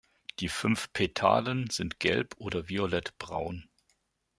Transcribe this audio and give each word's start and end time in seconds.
Die 0.39 0.49
fünf 0.49 0.91
Petalen 0.93 1.69
sind 1.69 1.99
gelb 1.99 2.33
oder 2.37 2.67
violett-braun. 2.69 3.69